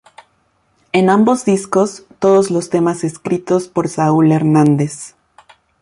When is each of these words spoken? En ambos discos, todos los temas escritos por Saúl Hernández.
En 0.93 1.11
ambos 1.11 1.45
discos, 1.45 2.05
todos 2.17 2.49
los 2.49 2.71
temas 2.71 3.03
escritos 3.03 3.67
por 3.67 3.87
Saúl 3.87 4.31
Hernández. 4.31 5.13